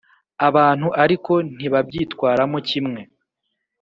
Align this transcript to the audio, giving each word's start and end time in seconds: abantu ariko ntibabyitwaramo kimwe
abantu 0.47 0.87
ariko 1.03 1.33
ntibabyitwaramo 1.55 2.57
kimwe 2.69 3.01